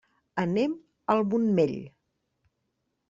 [0.43, 0.73] Anem
[1.15, 1.77] al Montmell.